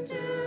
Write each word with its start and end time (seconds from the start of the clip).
into 0.00 0.39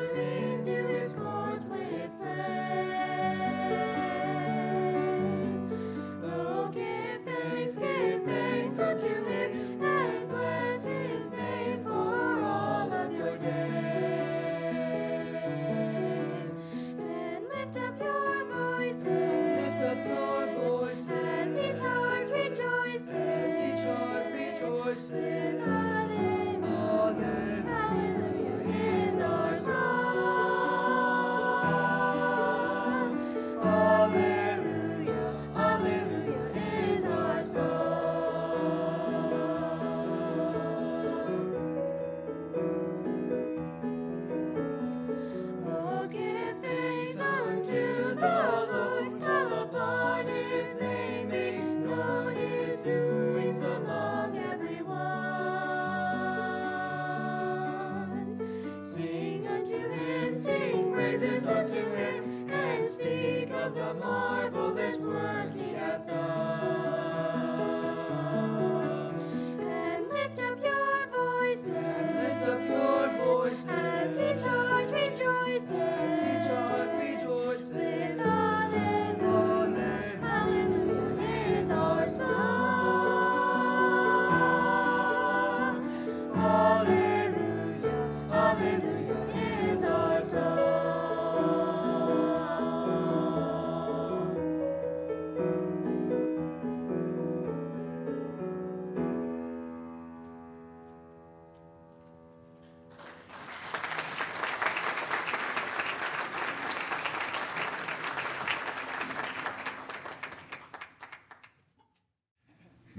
the 63.73 63.93
marvelous 63.95 64.42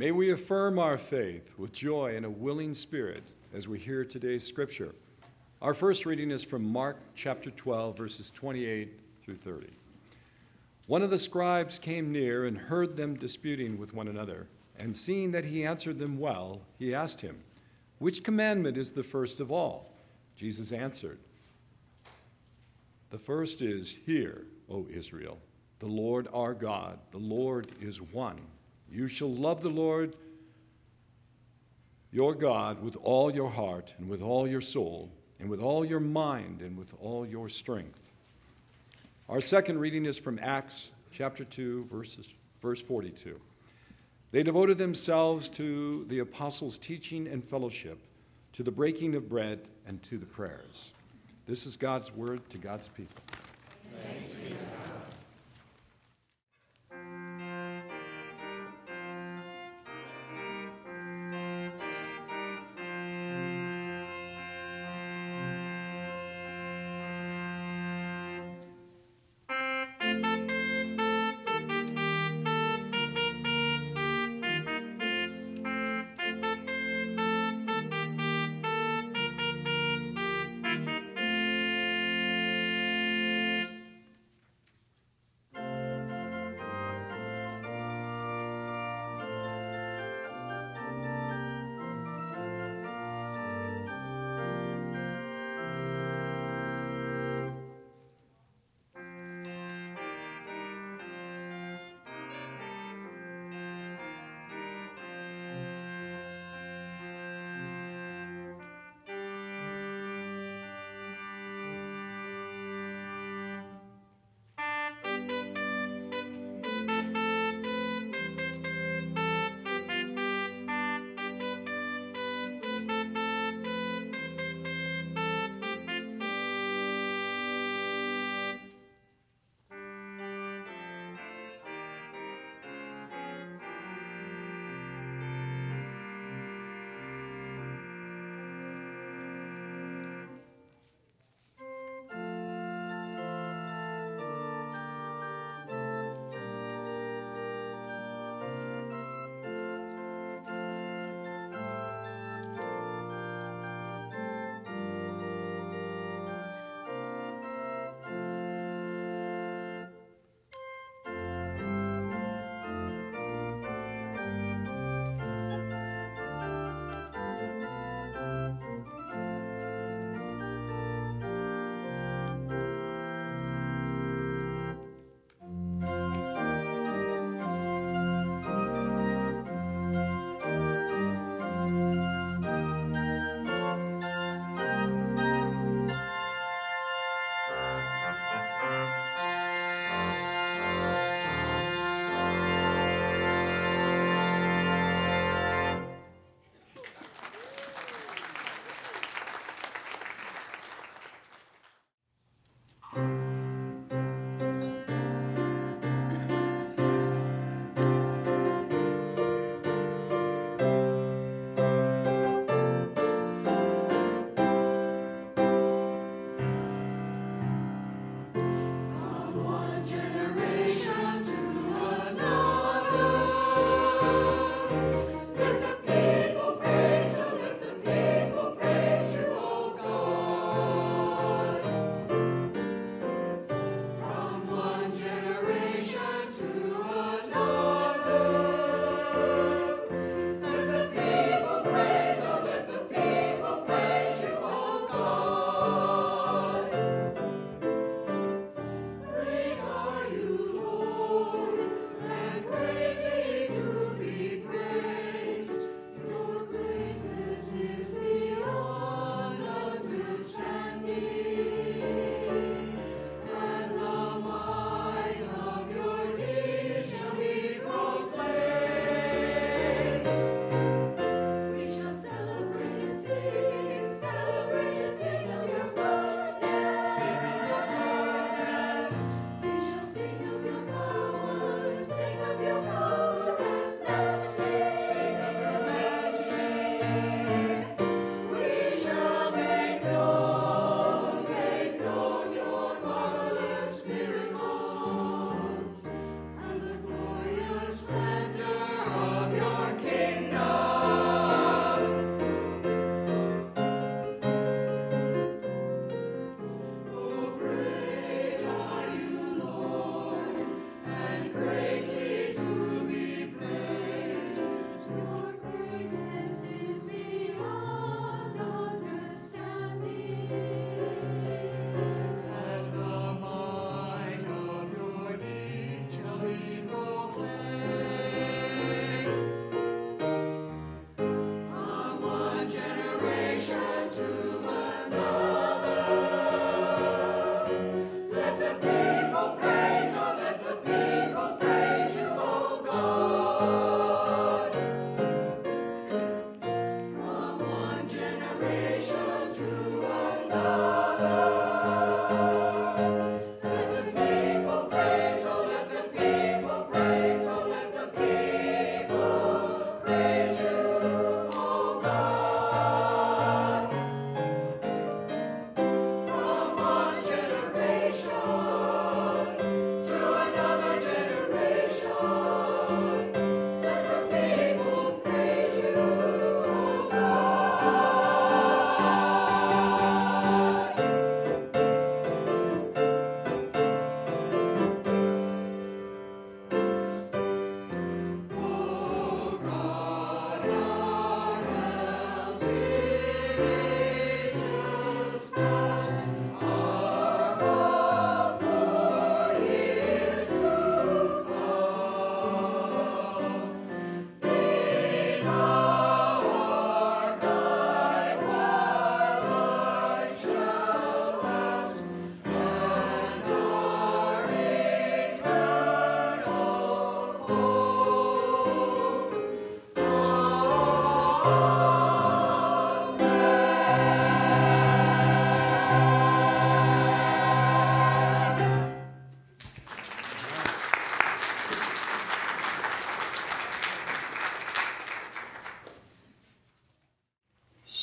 May 0.05 0.13
we 0.13 0.31
affirm 0.31 0.79
our 0.79 0.99
faith 0.99 1.55
with 1.57 1.73
joy 1.73 2.15
and 2.15 2.27
a 2.27 2.31
willing 2.31 2.75
spirit 2.75 3.23
as 3.55 3.67
we 3.67 3.79
hear 3.79 4.05
today's 4.05 4.47
scripture. 4.47 4.95
Our 5.63 5.73
first 5.73 6.05
reading 6.05 6.31
is 6.31 6.45
from 6.45 6.63
Mark 6.63 6.99
chapter 7.15 7.51
12, 7.51 7.97
verses 7.97 8.31
28 8.31 9.01
through 9.25 9.37
30. 9.37 9.69
One 10.89 11.01
of 11.01 11.09
the 11.09 11.19
scribes 11.19 11.79
came 11.79 12.13
near 12.13 12.45
and 12.45 12.59
heard 12.59 12.99
them 12.99 13.15
disputing 13.15 13.79
with 13.79 13.95
one 13.95 14.07
another, 14.07 14.47
and 14.79 14.95
seeing 14.95 15.31
that 15.31 15.47
he 15.47 15.65
answered 15.65 15.99
them 15.99 16.19
well, 16.19 16.61
he 16.79 16.95
asked 16.95 17.23
him, 17.23 17.39
Which 17.97 18.23
commandment 18.23 18.77
is 18.77 18.91
the 18.91 19.03
first 19.03 19.41
of 19.41 19.51
all? 19.51 19.91
Jesus 20.37 20.71
answered, 20.71 21.19
The 23.09 23.19
first 23.19 23.63
is, 23.63 24.01
Hear, 24.05 24.45
O 24.69 24.87
Israel, 24.91 25.39
the 25.79 25.87
Lord 25.87 26.29
our 26.31 26.53
God, 26.53 26.99
the 27.11 27.17
Lord 27.17 27.69
is 27.81 28.03
one. 28.03 28.39
You 28.91 29.09
shall 29.09 29.33
love 29.33 29.63
the 29.63 29.71
Lord 29.71 30.17
your 32.13 32.35
God 32.35 32.83
with 32.83 32.97
all 33.03 33.35
your 33.35 33.51
heart 33.51 33.95
and 33.99 34.09
with 34.09 34.23
all 34.23 34.47
your 34.47 34.61
soul 34.61 35.11
and 35.41 35.51
with 35.51 35.61
all 35.61 35.85
your 35.85 36.01
mind 36.01 36.63
and 36.63 36.79
with 36.79 36.95
all 37.01 37.27
your 37.27 37.49
strength. 37.49 38.01
Our 39.29 39.41
second 39.41 39.81
reading 39.81 40.07
is 40.07 40.19
from 40.19 40.39
Acts 40.41 40.93
chapter 41.11 41.45
2 41.45 41.89
verses 41.91 42.29
verse 42.63 42.81
42. 42.81 43.41
They 44.31 44.43
devoted 44.43 44.79
themselves 44.79 45.49
to 45.51 46.05
the 46.09 46.19
apostles' 46.19 46.79
teaching 46.79 47.29
and 47.29 47.45
fellowship, 47.45 47.99
to 48.55 48.63
the 48.63 48.73
breaking 48.73 49.15
of 49.15 49.29
bread 49.29 49.61
and 49.87 50.03
to 50.05 50.19
the 50.19 50.27
prayers. 50.27 50.93
This 51.47 51.67
is 51.67 51.77
God's 51.77 52.13
word 52.13 52.41
to 52.51 52.59
God's 52.59 52.89
people. 52.89 53.23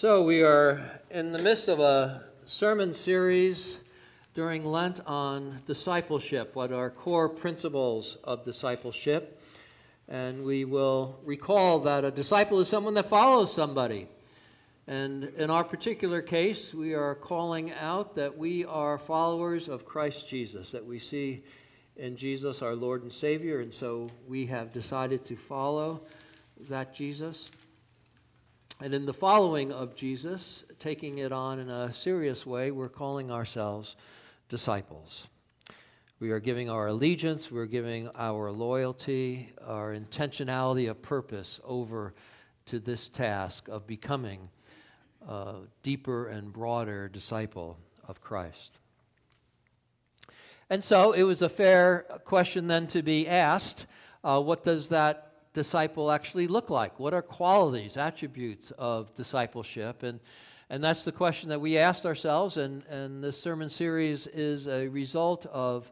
So, 0.02 0.24
we 0.24 0.42
are 0.42 0.82
in 1.12 1.32
the 1.32 1.38
midst 1.38 1.68
of 1.68 1.80
a 1.80 2.24
sermon 2.48 2.92
series 2.96 3.78
during 4.34 4.66
Lent 4.66 5.00
on 5.06 5.62
discipleship, 5.68 6.56
what 6.56 6.72
are 6.72 6.90
core 6.90 7.30
principles 7.30 8.18
of 8.24 8.44
discipleship. 8.44 9.40
And 10.08 10.44
we 10.44 10.66
will 10.66 11.20
recall 11.24 11.82
that 11.82 12.04
a 12.04 12.10
disciple 12.10 12.60
is 12.60 12.68
someone 12.68 12.96
that 12.96 13.06
follows 13.06 13.54
somebody. 13.54 14.08
And 14.88 15.26
in 15.38 15.52
our 15.52 15.64
particular 15.64 16.24
case, 16.24 16.74
we 16.74 16.96
are 16.96 17.14
calling 17.14 17.72
out 17.74 18.16
that 18.16 18.36
we 18.36 18.66
are 18.66 18.98
followers 18.98 19.70
of 19.70 19.86
Christ 19.86 20.28
Jesus, 20.28 20.72
that 20.72 20.84
we 20.84 20.98
see 20.98 21.44
in 21.96 22.18
Jesus 22.18 22.64
our 22.64 22.74
Lord 22.74 23.04
and 23.04 23.14
Savior. 23.14 23.60
And 23.60 23.72
so 23.72 24.10
we 24.28 24.48
have 24.48 24.74
decided 24.74 25.24
to 25.26 25.36
follow 25.36 26.02
that 26.70 26.92
Jesus. 26.96 27.52
And 28.84 28.96
in 28.96 29.06
the 29.06 29.14
following 29.14 29.72
of 29.72 29.94
Jesus, 29.96 30.64
taking 30.80 31.20
it 31.20 31.32
on 31.32 31.60
in 31.60 31.70
a 31.70 31.94
serious 31.94 32.48
way, 32.48 32.72
we're 32.72 32.90
calling 32.90 33.30
ourselves 33.30 33.96
disciples. 34.50 35.28
We 36.20 36.32
are 36.32 36.40
giving 36.40 36.68
our 36.68 36.88
allegiance, 36.88 37.52
we're 37.52 37.68
giving 37.68 38.10
our 38.16 38.52
loyalty, 38.52 39.54
our 39.64 39.94
intentionality 39.94 40.90
of 40.90 41.00
purpose 41.00 41.60
over 41.64 42.16
to 42.66 42.80
this 42.80 43.08
task 43.08 43.68
of 43.68 43.86
becoming 43.86 44.50
a 45.30 45.58
deeper 45.84 46.28
and 46.30 46.52
broader 46.52 47.08
disciple 47.08 47.78
of 48.08 48.20
Christ. 48.20 48.80
And 50.72 50.84
so 50.84 51.12
it 51.12 51.22
was 51.22 51.44
a 51.44 51.50
fair 51.50 52.08
question 52.26 52.66
then 52.66 52.88
to 52.88 53.04
be 53.04 53.28
asked 53.28 53.86
uh, 54.24 54.42
what 54.42 54.64
does 54.64 54.88
that 54.88 55.31
disciple 55.54 56.12
actually 56.12 56.48
look 56.48 56.70
like? 56.70 57.00
What 57.00 57.14
are 57.14 57.22
qualities, 57.22 57.98
attributes 57.98 58.72
of 58.78 59.14
discipleship? 59.16 60.04
And, 60.04 60.20
and 60.70 60.84
that's 60.84 61.04
the 61.04 61.12
question 61.12 61.50
that 61.50 61.60
we 61.60 61.78
asked 61.78 62.06
ourselves, 62.06 62.58
and, 62.58 62.84
and 62.86 63.24
this 63.24 63.40
sermon 63.40 63.70
series 63.70 64.28
is 64.28 64.68
a 64.68 64.88
result 64.88 65.46
of 65.48 65.92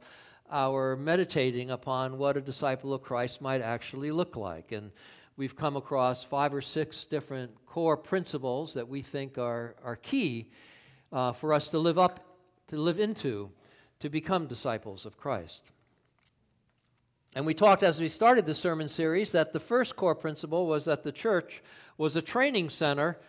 our 0.51 0.95
meditating 0.95 1.69
upon 1.71 2.17
what 2.17 2.37
a 2.37 2.41
disciple 2.41 2.93
of 2.93 3.01
Christ 3.01 3.41
might 3.41 3.61
actually 3.61 4.11
look 4.11 4.35
like. 4.35 4.71
And 4.71 4.91
we've 5.37 5.55
come 5.55 5.75
across 5.75 6.23
five 6.23 6.53
or 6.53 6.61
six 6.61 7.05
different 7.05 7.51
core 7.65 7.97
principles 7.97 8.73
that 8.73 8.87
we 8.87 9.01
think 9.01 9.37
are, 9.37 9.75
are 9.83 9.95
key 9.95 10.49
uh, 11.11 11.33
for 11.33 11.53
us 11.53 11.69
to 11.71 11.79
live 11.79 11.99
up, 11.99 12.25
to 12.67 12.77
live 12.77 12.99
into, 12.99 13.51
to 13.99 14.09
become 14.09 14.47
disciples 14.47 15.05
of 15.05 15.17
Christ. 15.17 15.71
And 17.35 17.45
we 17.45 17.53
talked 17.53 17.83
as 17.83 17.99
we 17.99 18.09
started 18.09 18.45
the 18.45 18.55
sermon 18.55 18.87
series 18.87 19.31
that 19.33 19.53
the 19.53 19.59
first 19.59 19.95
core 19.95 20.15
principle 20.15 20.65
was 20.65 20.85
that 20.85 21.03
the 21.03 21.11
church 21.11 21.61
was 21.97 22.15
a 22.15 22.21
training 22.21 22.69
center 22.69 23.19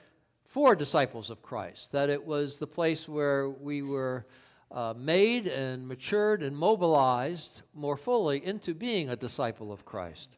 for 0.47 0.75
disciples 0.75 1.29
of 1.29 1.43
Christ, 1.43 1.93
that 1.93 2.09
it 2.09 2.25
was 2.25 2.59
the 2.59 2.67
place 2.67 3.09
where 3.09 3.49
we 3.49 3.83
were 3.83 4.27
uh, 4.73 4.95
made 4.97 5.47
and 5.47 5.87
matured 5.87 6.43
and 6.43 6.57
mobilized 6.57 7.63
more 7.75 7.97
fully 7.97 8.45
into 8.45 8.73
being 8.73 9.11
a 9.11 9.17
disciple 9.17 9.71
of 9.71 9.85
Christ. 9.85 10.31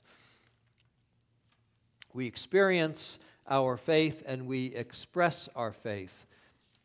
We 2.13 2.27
experience 2.27 3.19
our 3.49 3.77
faith 3.77 4.23
and 4.27 4.47
we 4.47 4.75
express 4.75 5.49
our 5.55 5.73
faith 5.73 6.27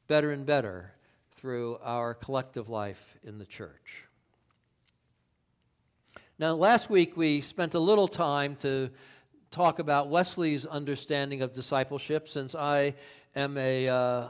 better 0.08 0.32
and 0.32 0.46
better 0.46 0.94
through 1.38 1.80
our 1.84 2.14
collective 2.14 2.70
life 2.70 3.18
in 3.24 3.40
the 3.40 3.46
church. 3.46 4.07
Now, 6.40 6.54
last 6.54 6.88
week 6.92 7.18
we 7.18 7.42
spent 7.42 7.74
a 7.74 7.80
little 7.80 8.08
time 8.08 8.58
to 8.58 8.92
talk 9.50 9.80
about 9.80 10.10
Wesley's 10.10 10.68
understanding 10.68 11.42
of 11.42 11.52
discipleship 11.52 12.30
since 12.30 12.54
I 12.54 12.94
am 13.36 13.58
a 13.58 13.90
uh, 13.90 14.28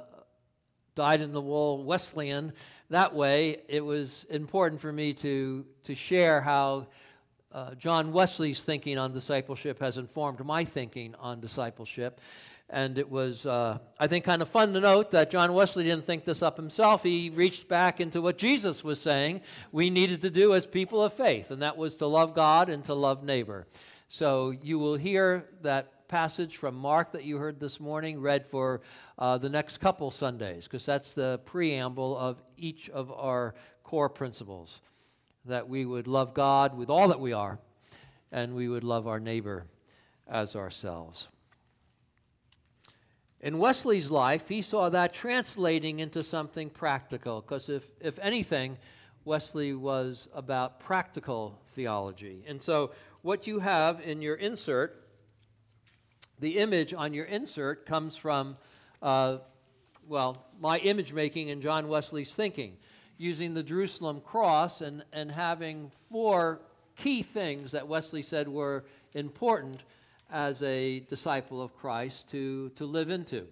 dyed 0.96 1.20
in 1.20 1.34
the 1.34 1.42
wool 1.42 1.84
Wesleyan. 1.84 2.54
That 2.92 3.14
way, 3.14 3.58
it 3.68 3.84
was 3.84 4.26
important 4.30 4.80
for 4.80 4.94
me 4.94 5.16
to, 5.16 5.66
to 5.84 5.96
share 5.96 6.40
how 6.40 6.88
uh, 7.52 7.76
John 7.76 8.14
Wesley's 8.14 8.64
thinking 8.64 8.98
on 8.98 9.12
discipleship 9.12 9.82
has 9.82 9.98
informed 9.98 10.46
my 10.46 10.64
thinking 10.64 11.14
on 11.20 11.42
discipleship. 11.42 12.22
And 12.70 12.98
it 12.98 13.10
was, 13.10 13.46
uh, 13.46 13.78
I 13.98 14.08
think, 14.08 14.26
kind 14.26 14.42
of 14.42 14.50
fun 14.50 14.74
to 14.74 14.82
note 14.82 15.12
that 15.12 15.32
John 15.32 15.54
Wesley 15.54 15.86
didn't 15.86 16.04
think 16.04 16.26
this 16.26 16.42
up 16.42 16.58
himself. 16.58 17.02
He 17.02 17.30
reached 17.30 17.70
back 17.70 18.02
into 18.02 18.22
what 18.22 18.38
Jesus 18.38 18.84
was 18.84 19.00
saying 19.00 19.42
we 19.72 19.90
needed 19.90 20.22
to 20.24 20.30
do 20.30 20.54
as 20.54 20.66
people 20.66 21.02
of 21.02 21.14
faith, 21.14 21.50
and 21.50 21.62
that 21.62 21.78
was 21.78 21.96
to 21.98 22.08
love 22.08 22.36
God 22.36 22.70
and 22.70 22.84
to 22.84 22.94
love 22.94 23.24
neighbor. 23.24 23.68
So 24.10 24.52
you 24.52 24.80
will 24.80 24.96
hear 24.96 25.46
that 25.62 26.08
passage 26.10 26.58
from 26.58 26.76
Mark 26.76 27.14
that 27.14 27.24
you 27.24 27.38
heard 27.38 27.60
this 27.60 27.80
morning 27.80 28.20
read 28.20 28.46
for 28.46 28.82
uh, 29.18 29.38
the 29.38 29.50
next 29.50 29.80
couple 29.80 30.12
Sundays, 30.12 30.66
because 30.66 30.86
that's 30.86 31.14
the 31.14 31.40
preamble 31.46 32.18
of 32.18 32.42
each 32.58 32.90
of 32.90 33.12
our 33.12 33.56
core 33.84 34.10
principles 34.10 34.82
that 35.46 35.70
we 35.70 35.86
would 35.86 36.08
love 36.08 36.34
God 36.34 36.78
with 36.78 36.90
all 36.90 37.08
that 37.08 37.20
we 37.22 37.32
are, 37.32 37.60
and 38.30 38.56
we 38.56 38.68
would 38.68 38.84
love 38.84 39.08
our 39.08 39.22
neighbor 39.22 39.66
as 40.28 40.54
ourselves. 40.54 41.30
In 43.40 43.60
Wesley's 43.60 44.10
life, 44.10 44.48
he 44.48 44.64
saw 44.64 44.90
that 44.90 45.14
translating 45.14 46.00
into 46.00 46.24
something 46.24 46.70
practical, 46.70 47.42
because 47.42 47.70
if, 47.70 47.88
if 48.02 48.18
anything, 48.20 48.78
Wesley 49.26 49.74
was 49.74 50.28
about 50.34 50.80
practical 50.80 51.60
theology. 51.76 52.44
And 52.48 52.62
so, 52.62 52.92
what 53.22 53.46
you 53.46 53.60
have 53.60 54.02
in 54.02 54.22
your 54.22 54.36
insert, 54.36 55.08
the 56.40 56.58
image 56.58 56.94
on 56.94 57.14
your 57.14 57.26
insert 57.26 57.86
comes 57.86 58.16
from, 58.16 58.58
uh, 59.02 59.38
well, 60.08 60.46
my 60.60 60.80
image 60.80 61.14
making 61.14 61.52
and 61.52 61.62
John 61.62 61.88
Wesley's 61.88 62.34
thinking, 62.34 62.78
using 63.18 63.54
the 63.54 63.64
Jerusalem 63.64 64.22
cross 64.22 64.82
and, 64.82 65.04
and 65.14 65.32
having 65.32 65.92
four 66.10 66.62
key 66.96 67.22
things 67.22 67.72
that 67.72 67.88
Wesley 67.88 68.24
said 68.24 68.48
were 68.48 68.86
important 69.14 69.82
as 70.30 70.62
a 70.62 71.02
disciple 71.02 71.62
of 71.62 71.76
Christ 71.76 72.30
to, 72.32 72.70
to 72.70 72.86
live 72.86 73.10
into. 73.10 73.48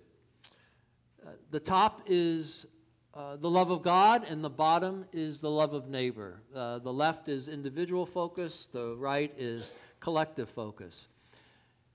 Uh, 1.26 1.32
the 1.52 1.60
top 1.60 2.02
is 2.08 2.66
uh, 3.14 3.38
the 3.38 3.50
love 3.50 3.72
of 3.72 3.82
God, 3.82 4.26
and 4.28 4.44
the 4.44 4.50
bottom 4.50 5.06
is 5.14 5.40
the 5.40 5.50
love 5.50 5.74
of 5.74 5.88
neighbor. 5.88 6.42
Uh, 6.54 6.80
the 6.80 6.92
left 6.92 7.30
is 7.30 7.48
individual 7.48 8.06
focus, 8.06 8.68
the 8.72 8.96
right 8.98 9.34
is 9.38 9.72
collective 10.02 10.50
focus. 10.50 11.08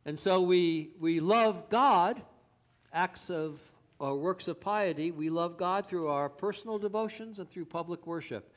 And 0.06 0.18
so 0.18 0.40
we, 0.40 0.90
we 0.98 1.20
love 1.20 1.68
God, 1.68 2.22
acts 2.92 3.28
of 3.28 3.60
or 3.98 4.16
works 4.16 4.48
of 4.48 4.58
piety. 4.60 5.10
We 5.10 5.28
love 5.28 5.58
God 5.58 5.86
through 5.86 6.08
our 6.08 6.30
personal 6.30 6.78
devotions 6.78 7.38
and 7.38 7.48
through 7.50 7.66
public 7.66 8.06
worship. 8.06 8.50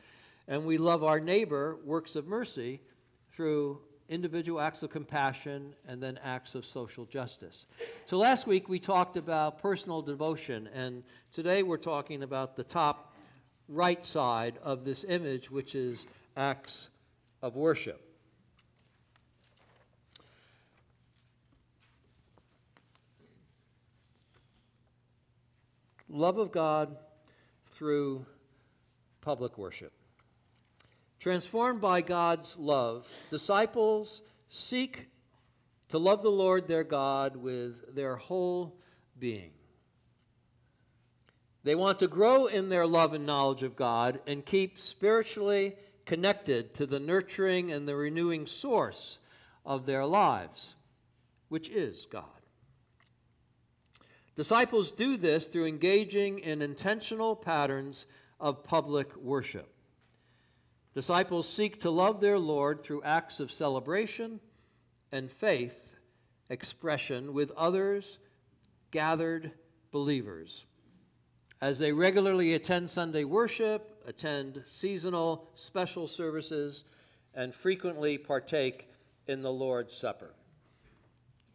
And 0.48 0.66
we 0.66 0.78
love 0.78 1.04
our 1.04 1.20
neighbor, 1.20 1.78
works 1.84 2.16
of 2.16 2.28
mercy, 2.28 2.80
through 3.30 3.82
individual 4.14 4.62
acts 4.62 4.84
of 4.84 4.92
compassion, 4.92 5.74
and 5.88 6.02
then 6.02 6.20
acts 6.24 6.54
of 6.54 6.66
social 6.66 7.06
justice. 7.06 7.66
So 8.06 8.18
last 8.18 8.46
week 8.46 8.70
we 8.70 8.78
talked 8.78 9.18
about 9.18 9.60
personal 9.60 10.04
devotion, 10.04 10.70
and 10.74 11.04
today 11.32 11.64
we're 11.64 11.78
talking 11.78 12.22
about 12.22 12.56
the 12.56 12.64
top 12.64 13.16
right 13.68 14.06
side 14.06 14.60
of 14.62 14.86
this 14.86 15.04
image, 15.04 15.50
which 15.50 15.74
is 15.74 16.06
acts 16.38 16.90
of 17.42 17.56
worship. 17.56 18.02
Love 26.08 26.38
of 26.38 26.52
God 26.52 26.96
through 27.72 28.24
public 29.22 29.58
worship. 29.58 29.92
Transformed 31.24 31.80
by 31.80 32.02
God's 32.02 32.58
love, 32.58 33.08
disciples 33.32 34.24
seek 34.50 35.08
to 35.88 35.98
love 35.98 36.22
the 36.22 36.30
Lord 36.30 36.68
their 36.68 36.84
God 36.84 37.38
with 37.38 37.96
their 37.96 38.18
whole 38.18 38.76
being. 39.18 39.52
They 41.64 41.76
want 41.76 42.00
to 42.00 42.10
grow 42.10 42.48
in 42.48 42.68
their 42.68 42.86
love 42.86 43.14
and 43.14 43.26
knowledge 43.26 43.64
of 43.64 43.78
God 43.78 44.20
and 44.28 44.46
keep 44.46 44.78
spiritually 44.78 45.78
connected 46.06 46.74
to 46.74 46.86
the 46.86 47.00
nurturing 47.00 47.72
and 47.72 47.88
the 47.88 47.96
renewing 47.96 48.46
source 48.46 49.20
of 49.66 49.86
their 49.86 50.06
lives, 50.06 50.76
which 51.48 51.70
is 51.70 52.06
God. 52.06 52.26
Disciples 54.36 54.92
do 54.92 55.16
this 55.16 55.48
through 55.48 55.68
engaging 55.68 56.40
in 56.40 56.62
intentional 56.62 57.34
patterns 57.34 58.08
of 58.42 58.66
public 58.66 59.16
worship. 59.16 59.73
Disciples 60.94 61.50
seek 61.50 61.80
to 61.82 61.90
love 61.90 62.22
their 62.22 62.38
Lord 62.38 62.84
through 62.84 63.04
acts 63.04 63.40
of 63.40 63.52
celebration 63.52 64.40
and 65.12 65.32
faith 65.32 65.96
expression 66.50 67.34
with 67.34 67.52
others, 67.52 68.20
gathered 68.92 69.52
believers. 69.92 70.66
As 71.60 71.80
they 71.80 71.92
regularly 71.92 72.54
attend 72.54 72.92
Sunday 72.92 73.24
worship, 73.24 74.04
attend 74.06 74.64
seasonal 74.68 75.50
special 75.56 76.08
services, 76.08 76.84
and 77.34 77.56
frequently 77.56 78.18
partake 78.18 78.90
in 79.28 79.42
the 79.42 79.52
Lord's 79.52 79.96
Supper. 79.96 80.36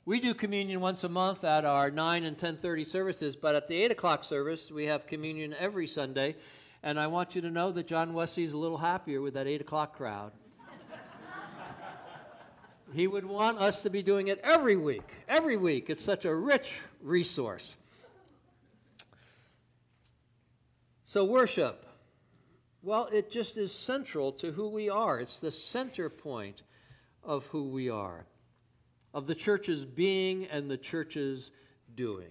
We 0.04 0.18
do 0.18 0.32
communion 0.32 0.80
once 0.80 1.04
a 1.04 1.08
month 1.08 1.44
at 1.44 1.66
our 1.66 1.90
9 1.90 2.24
and 2.24 2.36
10:30 2.36 2.84
services, 2.84 3.36
but 3.36 3.54
at 3.54 3.68
the 3.68 3.82
8 3.82 3.90
o'clock 3.90 4.24
service, 4.24 4.72
we 4.72 4.86
have 4.86 5.06
communion 5.06 5.54
every 5.58 5.86
Sunday. 5.86 6.36
And 6.82 6.98
I 6.98 7.06
want 7.08 7.34
you 7.34 7.42
to 7.42 7.50
know 7.50 7.72
that 7.72 7.86
John 7.86 8.14
Wesley 8.14 8.44
is 8.44 8.52
a 8.52 8.56
little 8.56 8.78
happier 8.78 9.20
with 9.20 9.34
that 9.34 9.46
8 9.46 9.60
o'clock 9.60 9.96
crowd. 9.96 10.32
he 12.94 13.06
would 13.06 13.24
want 13.24 13.58
us 13.58 13.82
to 13.82 13.90
be 13.90 14.02
doing 14.02 14.28
it 14.28 14.40
every 14.42 14.76
week. 14.76 15.10
Every 15.28 15.56
week. 15.56 15.90
It's 15.90 16.04
such 16.04 16.24
a 16.24 16.34
rich 16.34 16.80
resource. 17.02 17.74
So, 21.04 21.24
worship. 21.24 21.86
Well, 22.82 23.08
it 23.12 23.30
just 23.30 23.56
is 23.56 23.72
central 23.72 24.32
to 24.32 24.52
who 24.52 24.68
we 24.68 24.88
are. 24.88 25.18
It's 25.18 25.40
the 25.40 25.50
center 25.50 26.08
point 26.08 26.62
of 27.24 27.46
who 27.46 27.64
we 27.64 27.90
are 27.90 28.26
of 29.14 29.26
the 29.26 29.34
church's 29.34 29.84
being 29.84 30.46
and 30.46 30.70
the 30.70 30.76
church's 30.76 31.50
doing. 31.94 32.28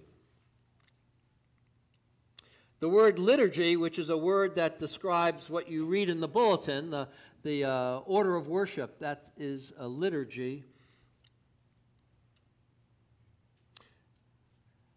The 2.80 2.88
word 2.88 3.18
liturgy, 3.18 3.76
which 3.76 3.98
is 3.98 4.08
a 4.08 4.16
word 4.16 4.54
that 4.54 4.78
describes 4.78 5.50
what 5.50 5.68
you 5.68 5.84
read 5.84 6.08
in 6.08 6.20
the 6.20 6.28
bulletin, 6.28 6.90
the, 6.90 7.08
the 7.42 7.64
uh, 7.64 7.98
order 8.06 8.36
of 8.36 8.46
worship, 8.46 9.00
that 9.00 9.30
is 9.36 9.72
a 9.78 9.88
liturgy. 9.88 10.64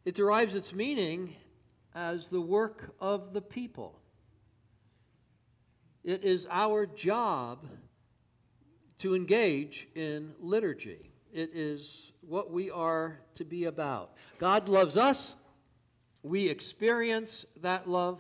It 0.06 0.14
derives 0.14 0.54
its 0.54 0.74
meaning 0.74 1.36
as 1.96 2.30
the 2.30 2.40
work 2.40 2.94
of 3.00 3.34
the 3.34 3.42
people. 3.42 4.00
It 6.04 6.24
is 6.24 6.48
our 6.52 6.86
job 6.86 7.66
to 9.00 9.16
engage 9.16 9.88
in 9.96 10.34
liturgy. 10.40 11.12
It 11.34 11.50
is 11.56 12.12
what 12.22 12.52
we 12.52 12.70
are 12.70 13.20
to 13.36 13.44
be 13.44 13.66
about. 13.66 14.14
God 14.38 14.70
loves 14.70 14.98
us. 14.98 15.34
We 16.24 16.50
experience 16.50 17.46
that 17.62 17.90
love. 17.90 18.20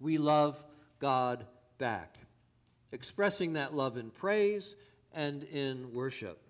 We 0.00 0.18
love 0.18 0.62
God 1.00 1.46
back, 1.78 2.16
expressing 2.92 3.54
that 3.54 3.74
love 3.74 3.96
in 3.96 4.10
praise 4.10 4.76
and 5.12 5.44
in 5.44 5.92
worship. 5.92 6.40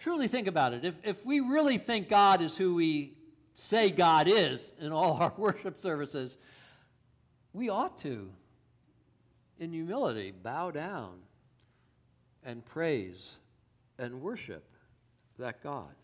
Truly 0.00 0.28
think 0.28 0.46
about 0.46 0.72
it. 0.72 0.84
If, 0.84 0.94
if 1.02 1.26
we 1.26 1.40
really 1.40 1.78
think 1.78 2.08
God 2.08 2.40
is 2.40 2.56
who 2.56 2.74
we 2.74 3.14
say 3.54 3.90
God 3.90 4.28
is 4.28 4.72
in 4.78 4.92
all 4.92 5.14
our 5.14 5.32
worship 5.38 5.80
services, 5.80 6.36
we 7.52 7.70
ought 7.70 7.98
to, 8.00 8.30
in 9.58 9.72
humility, 9.72 10.30
bow 10.30 10.70
down 10.70 11.14
and 12.44 12.64
praise 12.64 13.36
and 13.98 14.20
worship 14.20 14.64
that 15.38 15.62
God. 15.62 15.94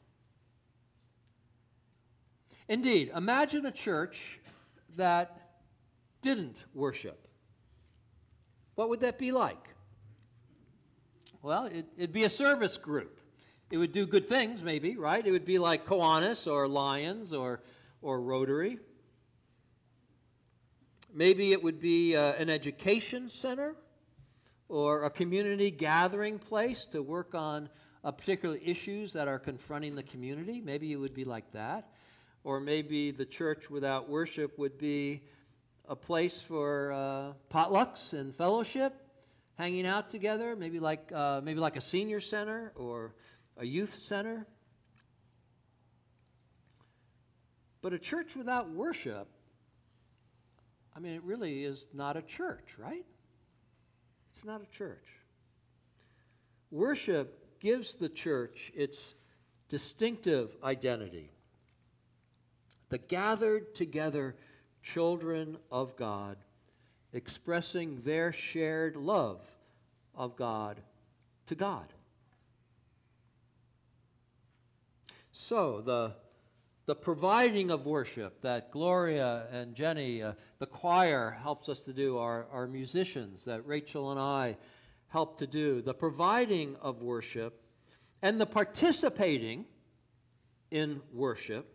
Indeed, 2.73 3.12
imagine 3.14 3.67
a 3.67 3.71
church 3.71 4.41
that 4.97 5.50
didn't 6.23 6.64
worship. 6.73 7.29
What 8.76 8.88
would 8.88 9.00
that 9.00 9.19
be 9.19 9.31
like? 9.31 9.69
Well, 11.43 11.67
it, 11.67 11.85
would 11.99 12.14
be 12.14 12.25
a 12.25 12.31
service 12.31 12.79
group. 12.79 13.21
It 13.71 13.76
would 13.76 13.93
do 13.93 14.06
good 14.06 14.25
things, 14.25 14.63
maybe, 14.63 14.97
right? 14.97 15.26
It 15.26 15.32
would 15.32 15.45
be 15.45 15.58
like 15.58 15.85
Kiwanis 15.85 16.50
or 16.50 16.67
Lions 16.67 17.35
or, 17.35 17.61
or 18.00 18.23
Rotary. 18.23 18.78
Maybe 21.13 21.52
it 21.52 21.63
would 21.63 21.78
be 21.78 22.17
uh, 22.17 22.32
an 22.39 22.49
education 22.49 23.28
center 23.28 23.76
or 24.71 25.04
a 25.04 25.11
community 25.11 25.71
gathering 25.71 26.39
place 26.39 26.87
to 26.87 27.02
work 27.02 27.35
on 27.35 27.69
uh, 28.02 28.13
particular 28.13 28.56
issues 28.65 29.13
that 29.13 29.28
are 29.28 29.39
confronting 29.39 29.95
the 29.95 30.02
community. 30.04 30.63
Maybe 30.63 30.91
it 30.91 30.97
would 30.97 31.13
be 31.13 31.26
like 31.26 31.52
that. 31.52 31.91
Or 32.45 32.61
maybe 32.61 33.11
the 33.11 33.25
church 33.25 33.71
without 33.71 34.09
worship 34.09 34.59
would 34.59 34.78
be 34.78 35.23
a 35.89 35.97
place 35.97 36.41
for 36.41 36.93
uh, 36.93 37.33
potlucks 37.52 38.13
and 38.13 38.35
fellowship, 38.35 38.95
hanging 39.57 39.87
out 39.87 40.11
together, 40.11 40.57
maybe 40.57 40.81
like, 40.81 41.11
uh, 41.13 41.41
maybe 41.43 41.61
like 41.61 41.76
a 41.76 41.81
senior 41.81 42.21
center 42.21 42.73
or 42.75 43.15
a 43.57 43.65
youth 43.65 43.95
center. 43.97 44.47
But 47.81 47.93
a 47.93 47.99
church 47.99 48.37
without 48.37 48.71
worship, 48.71 49.28
I 50.95 51.00
mean, 51.00 51.15
it 51.15 51.23
really 51.25 51.65
is 51.65 51.87
not 51.93 52.17
a 52.17 52.23
church, 52.23 52.75
right? 52.78 53.05
It's 54.33 54.45
not 54.45 54.63
a 54.63 54.76
church. 54.76 55.07
Worship 56.71 57.61
gives 57.61 57.97
the 57.97 58.09
church 58.09 58.73
its 58.75 59.15
distinctive 59.69 60.57
identity. 60.63 61.31
The 62.93 62.99
gathered 62.99 63.75
together 63.75 64.37
children 64.83 65.57
of 65.71 65.97
God 65.97 66.37
expressing 67.15 68.02
their 68.02 68.35
shared 68.35 68.97
love 68.97 69.41
of 70.15 70.37
God 70.37 70.78
to 71.47 71.55
God. 71.55 71.87
So, 75.33 75.81
the 75.81 76.13
the 76.85 76.95
providing 76.95 77.71
of 77.71 77.87
worship 77.87 78.43
that 78.43 78.71
Gloria 78.71 79.47
and 79.50 79.75
Jenny, 79.75 80.23
uh, 80.23 80.35
the 80.59 80.67
choir, 80.67 81.39
helps 81.43 81.71
us 81.71 81.85
to 81.85 81.95
do, 81.95 82.19
our, 82.19 82.47
our 82.52 82.67
musicians 82.67 83.47
that 83.47 83.67
Rachel 83.67 84.11
and 84.11 84.21
I 84.21 84.59
help 85.09 85.39
to 85.39 85.47
do, 85.47 85.81
the 85.81 85.95
providing 85.95 86.76
of 86.83 87.00
worship 87.00 87.63
and 88.21 88.39
the 88.39 88.45
participating 88.45 89.65
in 90.71 91.00
worship, 91.11 91.72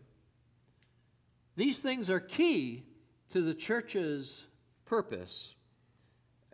these 1.57 1.79
things 1.79 2.09
are 2.09 2.21
key 2.21 2.85
to 3.31 3.41
the 3.41 3.53
church's 3.53 4.45
purpose, 4.85 5.55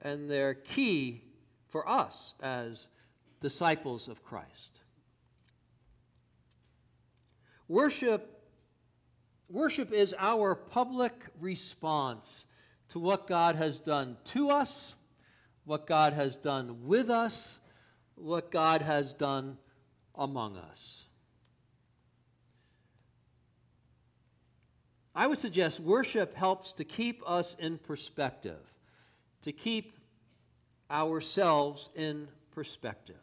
and 0.01 0.27
they're 0.27 0.55
key 0.55 1.21
for 1.67 1.87
us 1.87 2.33
as 2.41 2.87
disciples 3.41 4.07
of 4.07 4.23
Christ. 4.23 4.79
Worship 7.67 8.33
Worship 9.53 9.93
is 9.93 10.15
our 10.17 10.55
public 10.55 11.13
response 11.39 12.45
to 12.89 12.97
what 12.97 13.27
God 13.27 13.55
has 13.55 13.79
done 13.79 14.17
to 14.25 14.49
us, 14.49 14.95
what 15.63 15.85
God 15.85 16.13
has 16.13 16.37
done 16.37 16.87
with 16.87 17.11
us, 17.11 17.59
what 18.15 18.49
God 18.49 18.81
has 18.81 19.13
done 19.13 19.59
among 20.15 20.57
us. 20.57 21.05
I 25.15 25.28
would 25.28 25.38
suggest 25.38 25.80
worship 25.80 26.36
helps 26.36 26.73
to 26.73 26.84
keep 26.84 27.21
us 27.26 27.56
in 27.60 27.78
perspective, 27.78 28.60
to 29.43 29.52
keep 29.52 29.97
ourselves 30.89 31.89
in 31.95 32.28
perspective. 32.52 33.15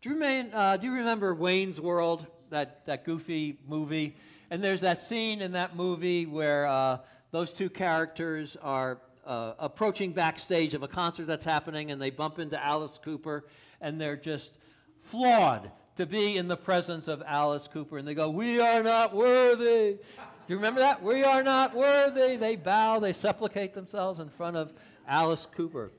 Do 0.00 0.08
you, 0.08 0.14
remain, 0.16 0.50
uh, 0.52 0.76
do 0.78 0.88
you 0.88 0.94
remember 0.94 1.34
Wayne's 1.34 1.80
World? 1.80 2.26
that, 2.52 2.86
that 2.86 3.04
goofy 3.04 3.58
movie. 3.66 4.14
And 4.50 4.62
there's 4.62 4.82
that 4.82 5.02
scene 5.02 5.42
in 5.42 5.52
that 5.52 5.74
movie 5.74 6.26
where 6.26 6.66
uh, 6.66 6.98
those 7.32 7.52
two 7.52 7.68
characters 7.68 8.56
are 8.62 9.00
uh, 9.26 9.54
approaching 9.58 10.12
backstage 10.12 10.74
of 10.74 10.82
a 10.82 10.88
concert 10.88 11.26
that's 11.26 11.44
happening 11.44 11.90
and 11.90 12.00
they 12.00 12.10
bump 12.10 12.38
into 12.38 12.62
Alice 12.62 12.98
Cooper 13.02 13.44
and 13.80 14.00
they're 14.00 14.16
just 14.16 14.58
flawed 15.00 15.70
to 15.96 16.06
be 16.06 16.36
in 16.36 16.48
the 16.48 16.56
presence 16.56 17.08
of 17.08 17.22
Alice 17.26 17.68
Cooper. 17.68 17.98
And 17.98 18.06
they 18.06 18.14
go, 18.14 18.30
We 18.30 18.60
are 18.60 18.82
not 18.82 19.14
worthy. 19.14 19.94
Do 19.94 20.48
you 20.48 20.56
remember 20.56 20.80
that? 20.80 21.02
We 21.02 21.22
are 21.22 21.42
not 21.42 21.74
worthy. 21.74 22.36
They 22.36 22.56
bow, 22.56 22.98
they 22.98 23.12
supplicate 23.12 23.74
themselves 23.74 24.18
in 24.18 24.28
front 24.28 24.56
of 24.56 24.72
Alice 25.06 25.46
Cooper. 25.54 25.92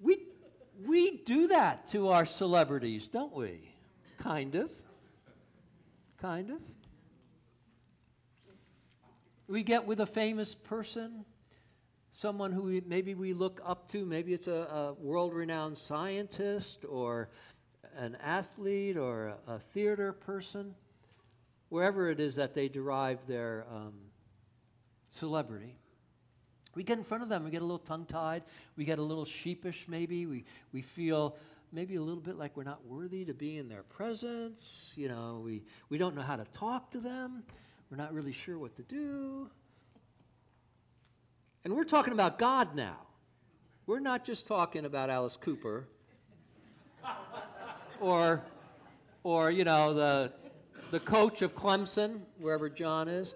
we 0.00 0.18
we 0.86 1.18
do 1.18 1.48
that 1.48 1.88
to 1.88 2.08
our 2.08 2.24
celebrities, 2.24 3.08
don't 3.08 3.34
we? 3.34 3.60
Kind 4.18 4.54
of. 4.54 4.70
Kind 6.20 6.50
of. 6.50 6.60
We 9.48 9.62
get 9.62 9.84
with 9.84 10.00
a 10.00 10.06
famous 10.06 10.54
person, 10.54 11.24
someone 12.12 12.52
who 12.52 12.62
we, 12.62 12.82
maybe 12.86 13.14
we 13.14 13.32
look 13.32 13.60
up 13.64 13.88
to, 13.88 14.04
maybe 14.04 14.34
it's 14.34 14.46
a, 14.46 14.52
a 14.52 14.92
world 14.94 15.34
renowned 15.34 15.76
scientist 15.76 16.84
or 16.88 17.28
an 17.96 18.16
athlete 18.22 18.96
or 18.96 19.34
a, 19.48 19.54
a, 19.54 19.58
theater 19.58 20.12
person, 20.12 20.74
wherever 21.68 22.10
it 22.10 22.20
is 22.20 22.36
that 22.36 22.54
they 22.54 22.68
derive 22.68 23.18
their 23.26 23.64
um, 23.72 23.94
celebrity. 25.10 25.76
We 26.74 26.84
get 26.84 26.98
in 26.98 27.04
front 27.04 27.22
of 27.22 27.28
them, 27.28 27.44
we 27.44 27.50
get 27.50 27.62
a 27.62 27.64
little 27.64 27.78
tongue 27.78 28.06
tied, 28.06 28.44
we 28.76 28.84
get 28.84 28.98
a 28.98 29.02
little 29.02 29.24
sheepish 29.24 29.86
maybe, 29.88 30.26
we, 30.26 30.44
we 30.72 30.82
feel 30.82 31.36
maybe 31.72 31.96
a 31.96 32.02
little 32.02 32.20
bit 32.20 32.36
like 32.36 32.56
we're 32.56 32.64
not 32.64 32.84
worthy 32.86 33.24
to 33.24 33.34
be 33.34 33.58
in 33.58 33.68
their 33.68 33.82
presence. 33.82 34.92
You 34.96 35.08
know, 35.08 35.42
we, 35.44 35.62
we 35.88 35.98
don't 35.98 36.14
know 36.14 36.22
how 36.22 36.36
to 36.36 36.44
talk 36.52 36.90
to 36.92 36.98
them, 36.98 37.42
we're 37.90 37.96
not 37.96 38.12
really 38.12 38.32
sure 38.32 38.58
what 38.58 38.76
to 38.76 38.82
do. 38.82 39.50
And 41.64 41.76
we're 41.76 41.84
talking 41.84 42.12
about 42.14 42.38
God 42.38 42.74
now. 42.74 42.96
we're 43.86 44.00
not 44.00 44.24
just 44.24 44.46
talking 44.46 44.86
about 44.86 45.10
Alice 45.10 45.36
Cooper 45.36 45.86
or, 48.00 48.42
or 49.22 49.50
you 49.50 49.64
know, 49.64 49.92
the, 49.92 50.32
the 50.90 51.00
coach 51.00 51.42
of 51.42 51.54
Clemson, 51.54 52.20
wherever 52.38 52.70
John 52.70 53.08
is. 53.08 53.34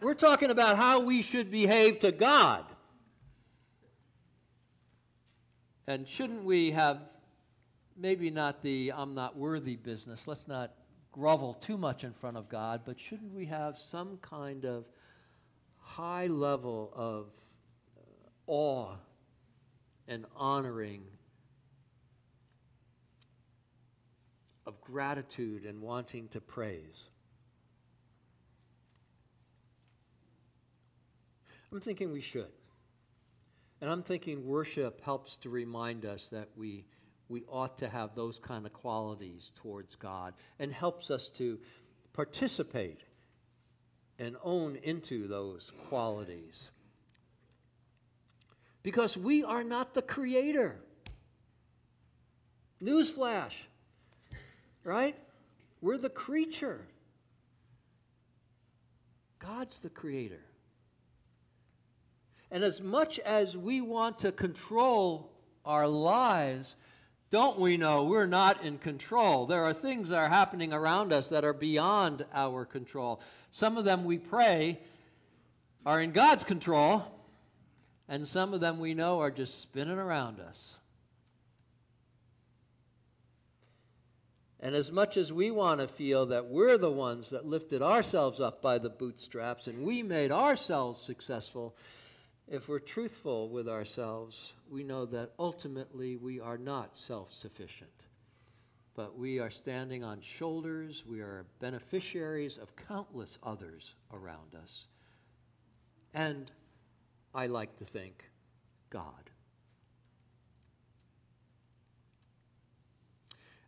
We're 0.00 0.14
talking 0.14 0.50
about 0.50 0.76
how 0.76 1.00
we 1.00 1.22
should 1.22 1.50
behave 1.50 2.00
to 2.00 2.12
God. 2.12 2.64
And 5.86 6.06
shouldn't 6.08 6.44
we 6.44 6.72
have 6.72 6.98
maybe 7.96 8.30
not 8.30 8.60
the 8.60 8.92
I'm 8.94 9.14
not 9.14 9.36
worthy 9.36 9.76
business? 9.76 10.26
Let's 10.26 10.48
not 10.48 10.72
grovel 11.14 11.54
too 11.54 11.78
much 11.78 12.02
in 12.02 12.12
front 12.12 12.36
of 12.36 12.48
God, 12.48 12.80
but 12.84 12.98
shouldn't 12.98 13.32
we 13.32 13.46
have 13.46 13.78
some 13.78 14.18
kind 14.20 14.64
of 14.64 14.84
high 15.78 16.26
level 16.26 16.92
of 16.92 17.26
uh, 17.96 18.00
awe 18.48 18.96
and 20.08 20.26
honoring 20.34 21.04
of 24.66 24.80
gratitude 24.80 25.64
and 25.64 25.80
wanting 25.80 26.26
to 26.28 26.40
praise? 26.40 27.04
I'm 31.70 31.80
thinking 31.80 32.10
we 32.10 32.20
should. 32.20 32.50
And 33.80 33.88
I'm 33.88 34.02
thinking 34.02 34.44
worship 34.44 35.00
helps 35.04 35.36
to 35.38 35.48
remind 35.48 36.06
us 36.06 36.28
that 36.30 36.48
we, 36.56 36.86
we 37.34 37.42
ought 37.48 37.78
to 37.78 37.88
have 37.88 38.14
those 38.14 38.38
kind 38.38 38.64
of 38.64 38.72
qualities 38.72 39.50
towards 39.56 39.96
God 39.96 40.34
and 40.60 40.72
helps 40.72 41.10
us 41.10 41.26
to 41.30 41.58
participate 42.12 43.00
and 44.20 44.36
own 44.44 44.76
into 44.84 45.26
those 45.26 45.72
qualities. 45.88 46.70
Because 48.84 49.16
we 49.16 49.42
are 49.42 49.64
not 49.64 49.94
the 49.94 50.02
creator. 50.02 50.76
Newsflash, 52.80 53.54
right? 54.84 55.16
We're 55.80 55.98
the 55.98 56.10
creature. 56.10 56.86
God's 59.40 59.80
the 59.80 59.90
creator. 59.90 60.44
And 62.52 62.62
as 62.62 62.80
much 62.80 63.18
as 63.18 63.56
we 63.56 63.80
want 63.80 64.20
to 64.20 64.30
control 64.30 65.32
our 65.64 65.88
lives, 65.88 66.76
don't 67.34 67.58
we 67.58 67.76
know 67.76 68.04
we're 68.04 68.28
not 68.28 68.62
in 68.62 68.78
control? 68.78 69.44
There 69.44 69.64
are 69.64 69.72
things 69.72 70.10
that 70.10 70.18
are 70.18 70.28
happening 70.28 70.72
around 70.72 71.12
us 71.12 71.30
that 71.30 71.44
are 71.44 71.52
beyond 71.52 72.24
our 72.32 72.64
control. 72.64 73.20
Some 73.50 73.76
of 73.76 73.84
them 73.84 74.04
we 74.04 74.18
pray 74.18 74.78
are 75.84 76.00
in 76.00 76.12
God's 76.12 76.44
control, 76.44 77.02
and 78.08 78.28
some 78.28 78.54
of 78.54 78.60
them 78.60 78.78
we 78.78 78.94
know 78.94 79.18
are 79.18 79.32
just 79.32 79.60
spinning 79.60 79.98
around 79.98 80.38
us. 80.38 80.76
And 84.60 84.76
as 84.76 84.92
much 84.92 85.16
as 85.16 85.32
we 85.32 85.50
want 85.50 85.80
to 85.80 85.88
feel 85.88 86.26
that 86.26 86.46
we're 86.46 86.78
the 86.78 86.88
ones 86.88 87.30
that 87.30 87.44
lifted 87.44 87.82
ourselves 87.82 88.38
up 88.38 88.62
by 88.62 88.78
the 88.78 88.90
bootstraps 88.90 89.66
and 89.66 89.84
we 89.84 90.04
made 90.04 90.30
ourselves 90.30 91.02
successful, 91.02 91.74
if 92.48 92.68
we're 92.68 92.78
truthful 92.78 93.48
with 93.48 93.68
ourselves, 93.68 94.52
we 94.70 94.82
know 94.82 95.06
that 95.06 95.32
ultimately 95.38 96.16
we 96.16 96.40
are 96.40 96.58
not 96.58 96.96
self 96.96 97.32
sufficient. 97.32 97.90
But 98.94 99.18
we 99.18 99.40
are 99.40 99.50
standing 99.50 100.04
on 100.04 100.20
shoulders, 100.20 101.04
we 101.06 101.20
are 101.20 101.46
beneficiaries 101.58 102.58
of 102.58 102.76
countless 102.76 103.38
others 103.42 103.94
around 104.12 104.54
us. 104.62 104.86
And 106.12 106.50
I 107.34 107.46
like 107.46 107.76
to 107.78 107.84
think 107.84 108.30
God. 108.90 109.30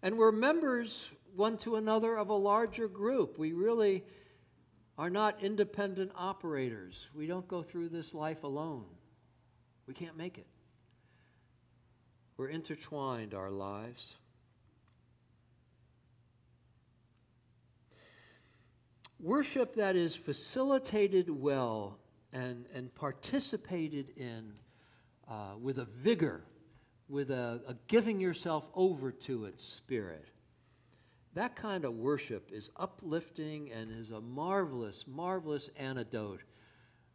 And 0.01 0.17
we're 0.17 0.31
members 0.31 1.11
one 1.35 1.57
to 1.59 1.75
another 1.75 2.17
of 2.17 2.29
a 2.29 2.35
larger 2.35 2.87
group. 2.87 3.39
We 3.39 3.53
really 3.53 4.05
are 4.99 5.11
not 5.11 5.43
independent 5.43 6.11
operators. 6.15 7.09
We 7.15 7.27
don't 7.27 7.47
go 7.47 7.63
through 7.63 7.91
this 7.91 8.15
life 8.15 8.45
alone. 8.45 8.85
We 9.87 9.95
can't 9.95 10.17
make 10.17 10.39
it. 10.39 10.47
We're 12.37 12.49
intertwined, 12.49 13.35
our 13.35 13.51
lives. 13.51 14.17
Worship 19.21 19.77
that 19.77 19.97
is 19.97 20.15
facilitated 20.15 21.31
well 21.31 21.99
and, 22.33 22.67
and 22.75 22.95
participated 22.95 24.13
in 24.17 24.53
uh, 25.29 25.55
with 25.61 25.79
a 25.79 25.87
vigor, 25.87 26.43
with 27.09 27.31
a, 27.31 27.63
a 27.67 27.77
giving 27.87 28.21
yourself 28.21 28.69
over 28.75 29.11
to 29.11 29.47
its 29.47 29.65
spirit 29.65 30.29
that 31.37 31.55
kind 31.55 31.85
of 31.85 31.93
worship 31.93 32.49
is 32.51 32.71
uplifting 32.77 33.71
and 33.71 33.91
is 33.91 34.11
a 34.11 34.23
marvelous, 34.23 35.05
marvelous 35.07 35.69
antidote 35.77 36.41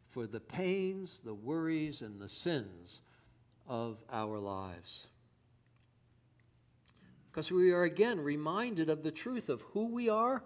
for 0.10 0.28
the 0.28 0.40
pains, 0.40 1.22
the 1.26 1.34
worries, 1.34 2.02
and 2.02 2.22
the 2.22 2.30
sins 2.30 3.02
of 3.68 3.98
our 4.12 4.38
lives. 4.38 5.08
Because 7.32 7.52
we 7.52 7.72
are 7.72 7.82
again 7.82 8.20
reminded 8.20 8.92
of 8.92 9.02
the 9.02 9.10
truth 9.10 9.50
of 9.50 9.62
who 9.74 9.88
we 9.88 10.08
are 10.08 10.44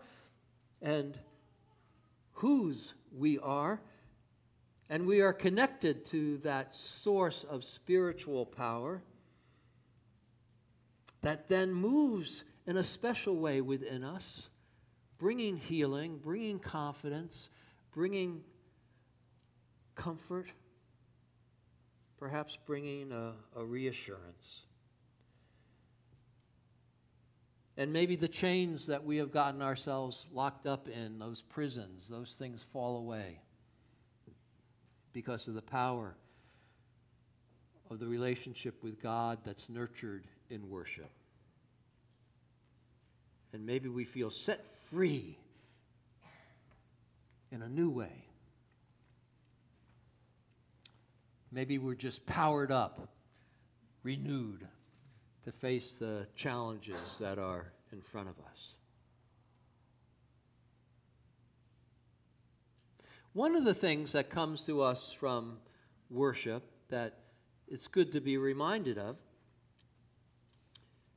and 0.82 1.20
whose 2.32 2.94
we 3.12 3.40
are, 3.40 3.82
and 4.90 5.06
we 5.06 5.20
are 5.20 5.34
connected 5.34 6.06
to 6.06 6.38
that 6.38 6.74
source 6.74 7.44
of 7.44 7.66
spiritual 7.66 8.46
power 8.46 9.02
that 11.20 11.50
then 11.50 11.74
moves 11.74 12.46
in 12.68 12.78
a 12.78 12.84
special 12.84 13.36
way 13.36 13.62
within 13.62 14.04
us, 14.04 14.50
bringing 15.18 15.58
healing, 15.58 16.18
bringing 16.18 16.60
confidence, 16.60 17.50
bringing 17.92 18.42
comfort, 19.94 20.48
perhaps 22.18 22.58
bringing 22.66 23.12
a, 23.12 23.34
a 23.56 23.64
reassurance. 23.64 24.64
And 27.78 27.92
maybe 27.92 28.16
the 28.16 28.28
chains 28.28 28.88
that 28.88 29.04
we 29.04 29.18
have 29.18 29.32
gotten 29.32 29.62
ourselves 29.62 30.26
locked 30.34 30.66
up 30.66 30.88
in, 30.88 31.20
those 31.20 31.42
prisons, 31.42 32.08
those 32.08 32.36
things 32.40 32.64
fall 32.72 32.98
away 32.98 33.40
because 35.12 35.48
of 35.48 35.54
the 35.54 35.62
power 35.62 36.16
of 37.90 38.00
the 38.00 38.08
relationship 38.08 38.82
with 38.82 39.02
God 39.02 39.40
that's 39.44 39.70
nurtured 39.70 40.26
in 40.50 40.70
worship 40.70 41.12
and 43.56 43.66
maybe 43.66 43.88
we 43.88 44.04
feel 44.04 44.30
set 44.30 44.66
free 44.90 45.38
in 47.54 47.62
a 47.62 47.70
new 47.70 47.90
way. 47.90 48.26
Maybe 51.54 51.78
we're 51.78 51.96
just 51.96 52.26
powered 52.26 52.70
up, 52.70 53.14
renewed 54.04 54.68
to 55.46 55.54
face 55.54 55.94
the 55.94 56.28
challenges 56.36 57.00
that 57.22 57.40
are 57.40 57.72
in 57.94 58.02
front 58.02 58.28
of 58.28 58.36
us. 58.52 58.74
One 63.32 63.56
of 63.56 63.64
the 63.64 63.74
things 63.74 64.12
that 64.12 64.30
comes 64.30 64.66
to 64.66 64.82
us 64.82 65.14
from 65.18 65.60
worship 66.10 66.62
that 66.90 67.20
it's 67.70 67.88
good 67.88 68.12
to 68.12 68.20
be 68.20 68.38
reminded 68.38 68.98
of 68.98 69.16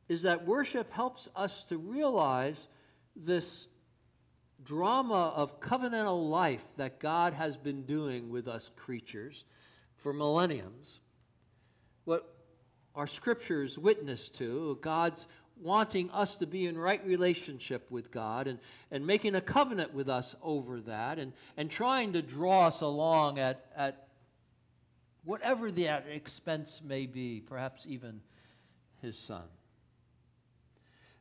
is 0.09 0.23
that 0.23 0.47
worship 0.47 0.93
helps 0.93 1.29
us 1.37 1.65
to 1.65 1.77
realize 1.77 2.69
this 3.15 3.67
drama 4.65 5.33
of 5.37 5.61
covenantal 5.61 6.29
life 6.29 6.65
that 6.77 6.99
God 6.99 7.35
has 7.35 7.57
been 7.57 7.83
doing 7.83 8.31
with 8.31 8.49
us 8.49 8.71
creatures 8.77 9.45
for 9.97 10.13
millenniums. 10.13 10.99
What 12.05 12.35
our 12.95 13.07
scriptures 13.07 13.79
witness 13.79 14.29
to, 14.31 14.79
God's 14.81 15.27
wanting 15.61 16.11
us 16.11 16.37
to 16.37 16.47
be 16.47 16.67
in 16.67 16.79
right 16.79 17.05
relationship 17.05 17.91
with 17.91 18.11
God 18.11 18.47
and, 18.47 18.59
and 18.91 19.07
making 19.07 19.35
a 19.35 19.41
covenant 19.41 19.93
with 19.93 20.09
us 20.09 20.35
over 20.43 20.81
that 20.83 21.19
and, 21.19 21.33
and 21.57 21.71
trying 21.71 22.13
to 22.15 22.23
draw 22.23 22.67
us 22.67 22.81
along 22.81 23.39
at, 23.39 23.67
at 23.77 24.09
whatever 25.25 25.71
the 25.71 25.89
expense 26.11 26.81
may 26.85 27.07
be, 27.07 27.41
perhaps 27.41 27.85
even 27.87 28.21
his 29.03 29.19
son 29.19 29.45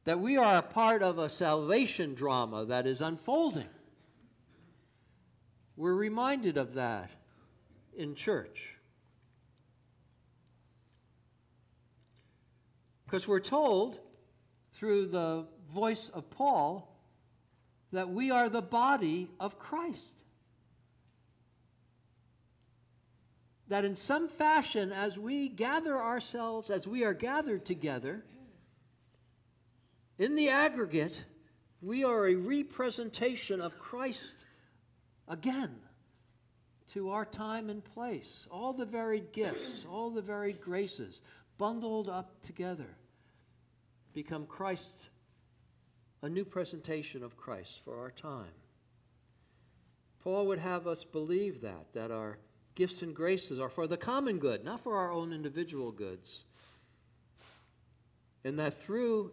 that 0.08 0.22
we 0.22 0.38
are 0.38 0.60
a 0.60 0.62
part 0.62 1.04
of 1.04 1.18
a 1.18 1.28
salvation 1.28 2.14
drama 2.14 2.64
that 2.64 2.88
is 2.88 3.02
unfolding. 3.02 3.68
We're 5.76 5.96
reminded 5.96 6.56
of 6.56 6.76
that 6.76 7.12
in 7.94 8.16
church. 8.16 8.78
Because 13.06 13.28
we're 13.28 13.42
told 13.42 14.00
through 14.72 15.08
the 15.08 15.46
voice 15.70 16.08
of 16.08 16.30
Paul 16.30 16.98
that 17.92 18.08
we 18.08 18.32
are 18.32 18.48
the 18.48 18.62
body 18.62 19.28
of 19.42 19.60
Christ. 19.60 20.24
that 23.70 23.84
in 23.84 23.98
some 23.98 24.30
fashion, 24.30 24.94
as 24.94 25.18
we 25.18 25.50
gather 25.50 25.98
ourselves, 25.98 26.70
as 26.70 26.88
we 26.88 27.04
are 27.04 27.14
gathered 27.14 27.66
together, 27.66 28.24
in 30.18 30.36
the 30.36 30.50
aggregate, 30.50 31.24
we 31.82 32.04
are 32.04 32.28
a 32.28 32.36
representation 32.36 33.62
of 33.62 33.80
Christ 33.80 34.36
again 35.28 35.76
to 36.94 37.10
our 37.12 37.26
time 37.26 37.70
and 37.70 37.84
place. 37.84 38.48
All 38.50 38.74
the 38.74 38.86
varied 38.86 39.32
gifts, 39.32 39.86
all 39.90 40.10
the 40.10 40.22
varied 40.22 40.62
graces, 40.62 41.22
bundled 41.58 42.10
up 42.10 42.42
together, 42.42 42.98
become 44.14 44.46
Christ, 44.46 45.10
a 46.22 46.30
new 46.30 46.46
presentation 46.46 47.24
of 47.24 47.38
Christ 47.38 47.82
for 47.84 48.00
our 48.00 48.12
time. 48.12 48.46
Paul 50.24 50.48
would 50.48 50.60
have 50.60 50.88
us 50.88 51.04
believe 51.04 51.62
that, 51.62 51.94
that 51.94 52.12
our 52.12 52.38
gifts 52.76 53.02
and 53.02 53.16
graces 53.16 53.60
are 53.60 53.70
for 53.70 53.88
the 53.88 53.98
common 53.98 54.40
good, 54.40 54.64
not 54.64 54.80
for 54.82 54.98
our 54.98 55.12
own 55.12 55.32
individual 55.32 55.92
goods. 55.92 56.44
And 58.44 58.60
that 58.60 58.82
through 58.82 59.32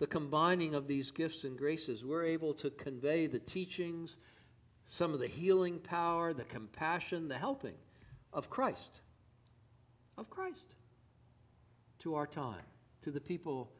the 0.00 0.06
combining 0.06 0.74
of 0.74 0.88
these 0.88 1.12
gifts 1.12 1.44
and 1.44 1.56
graces, 1.56 2.04
we're 2.04 2.24
able 2.24 2.54
to 2.54 2.70
convey 2.70 3.28
the 3.28 3.38
teachings, 3.38 4.16
some 4.86 5.14
of 5.14 5.20
the 5.20 5.28
healing 5.28 5.78
power, 5.78 6.32
the 6.32 6.42
compassion, 6.42 7.28
the 7.28 7.38
helping 7.38 7.76
of 8.32 8.50
Christ. 8.50 8.92
Of 10.18 10.28
Christ 10.28 10.74
to 12.00 12.14
our 12.14 12.26
time, 12.26 12.64
to 13.02 13.10
the 13.10 13.20
people 13.20 13.70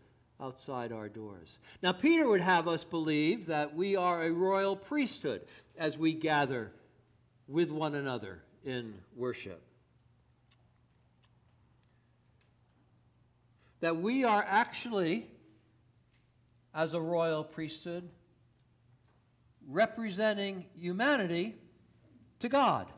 outside 0.40 0.92
our 0.92 1.08
doors. 1.08 1.58
Now, 1.82 1.92
Peter 1.92 2.28
would 2.28 2.40
have 2.40 2.68
us 2.68 2.84
believe 2.84 3.46
that 3.46 3.74
we 3.74 3.96
are 3.96 4.22
a 4.22 4.30
royal 4.30 4.76
priesthood 4.76 5.42
as 5.76 5.98
we 5.98 6.12
gather 6.12 6.70
with 7.48 7.70
one 7.70 7.94
another 7.94 8.42
in 8.64 8.94
worship. 9.16 9.62
That 13.80 13.96
we 13.96 14.24
are 14.24 14.44
actually, 14.46 15.26
as 16.74 16.94
a 16.94 17.00
royal 17.00 17.44
priesthood, 17.44 18.08
representing 19.68 20.64
humanity 20.74 21.56
to 22.40 22.48
God. 22.48 22.90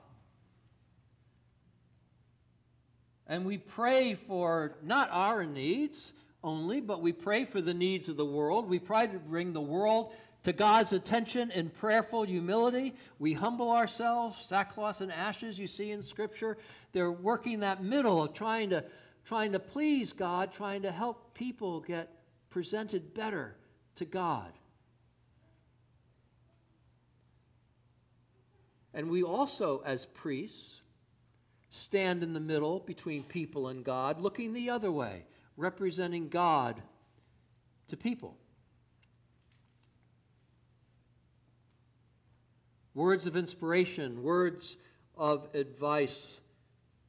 And 3.27 3.45
we 3.45 3.59
pray 3.59 4.15
for 4.15 4.77
not 4.83 5.09
our 5.11 5.45
needs 5.45 6.13
only, 6.45 6.81
but 6.81 7.01
we 7.01 7.13
pray 7.13 7.45
for 7.45 7.61
the 7.61 7.75
needs 7.75 8.09
of 8.09 8.17
the 8.17 8.27
world. 8.27 8.69
We 8.69 8.79
try 8.79 9.07
to 9.07 9.19
bring 9.19 9.53
the 9.53 9.61
world 9.61 10.13
to 10.43 10.53
God's 10.53 10.93
attention 10.93 11.51
in 11.53 11.71
prayerful 11.71 12.25
humility. 12.25 12.95
We 13.19 13.33
humble 13.33 13.71
ourselves, 13.71 14.45
sackcloth 14.49 15.01
and 15.01 15.13
ashes, 15.13 15.59
you 15.59 15.69
see 15.69 15.93
in 15.93 16.03
Scripture. 16.03 16.59
They're 16.93 17.13
working 17.13 17.61
that 17.61 17.83
middle 17.83 18.25
of 18.25 18.35
trying 18.35 18.71
to, 18.71 18.85
trying 19.25 19.53
to 19.53 19.61
please 19.61 20.13
God, 20.13 20.53
trying 20.53 20.83
to 20.83 20.91
help 20.91 21.33
people 21.35 21.81
get 21.81 22.11
presented 22.51 23.15
better 23.15 23.57
to 23.97 24.05
God. 24.05 24.53
And 28.95 29.11
we 29.11 29.23
also, 29.23 29.83
as 29.85 30.07
priests, 30.07 30.81
stand 31.71 32.23
in 32.23 32.35
the 32.35 32.41
middle 32.41 32.81
between 32.81 33.23
people 33.23 33.69
and 33.69 33.83
God, 33.83 34.21
looking 34.21 34.53
the 34.53 34.71
other 34.71 34.93
way, 34.93 35.25
representing 35.57 36.29
God 36.29 36.83
to 37.89 37.97
people. 37.97 38.37
Words 42.95 43.27
of 43.27 43.37
inspiration, 43.37 44.23
words 44.23 44.77
of 45.17 45.49
advice, 45.55 46.41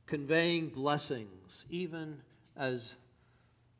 conveying 0.05 0.69
blessings, 0.69 1.65
even 1.69 2.21
as 2.55 2.95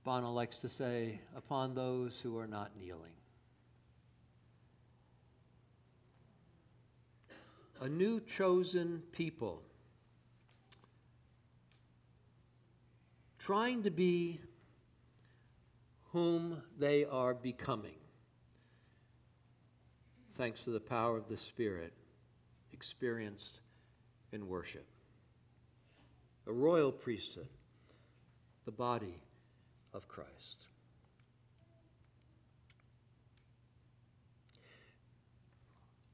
Bono 0.04 0.34
likes 0.34 0.60
to 0.60 0.70
say, 0.70 1.22
upon 1.36 1.76
those 1.76 2.20
who 2.20 2.38
are 2.38 2.48
not 2.48 2.72
kneeling. 2.78 3.14
A 7.80 7.88
new 7.88 8.20
chosen 8.20 9.02
people 9.14 9.64
trying 13.40 13.84
to 13.84 13.92
be 13.92 14.40
whom 16.12 16.62
they 16.78 17.06
are 17.06 17.34
becoming, 17.34 17.96
thanks 20.34 20.66
to 20.66 20.70
the 20.70 20.80
power 20.80 21.18
of 21.18 21.28
the 21.28 21.38
Spirit 21.38 21.94
experienced 22.74 23.60
in 24.32 24.48
worship. 24.48 24.86
A 26.48 26.52
royal 26.52 26.92
priesthood, 26.92 27.48
the 28.66 28.72
body 28.72 29.23
of 29.94 30.08
Christ. 30.08 30.68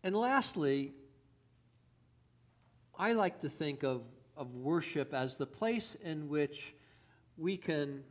And 0.03 0.15
lastly, 0.15 0.93
I 2.97 3.13
like 3.13 3.41
to 3.41 3.49
think 3.49 3.83
of, 3.83 4.03
of 4.35 4.55
worship 4.55 5.13
as 5.13 5.37
the 5.37 5.45
place 5.45 5.95
in 6.03 6.29
which 6.29 6.73
we 7.37 7.57
can 7.57 8.03